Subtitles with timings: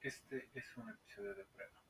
[0.00, 1.87] Este es un episodio de prueba.